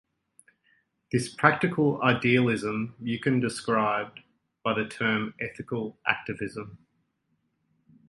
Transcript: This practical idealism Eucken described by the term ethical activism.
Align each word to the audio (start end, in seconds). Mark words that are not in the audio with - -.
This 1.11 1.31
practical 1.35 2.01
idealism 2.01 2.95
Eucken 3.03 3.39
described 3.39 4.21
by 4.63 4.73
the 4.73 4.87
term 4.87 5.35
ethical 5.39 5.99
activism. 6.07 6.79